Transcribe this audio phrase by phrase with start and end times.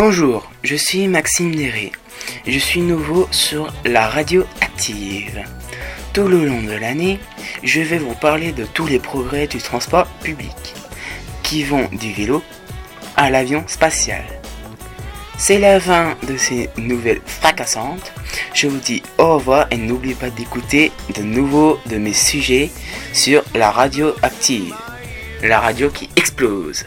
[0.00, 1.90] Bonjour, je suis Maxime Néré.
[2.46, 5.42] Je suis nouveau sur la radio active.
[6.12, 7.18] Tout le long de l'année,
[7.64, 10.54] je vais vous parler de tous les progrès du transport public,
[11.42, 12.44] qui vont du vélo
[13.16, 14.22] à l'avion spatial.
[15.36, 18.12] C'est la fin de ces nouvelles fracassantes.
[18.54, 22.70] Je vous dis au revoir et n'oubliez pas d'écouter de nouveaux de mes sujets
[23.12, 24.76] sur la radio active.
[25.42, 26.84] La radio qui explose.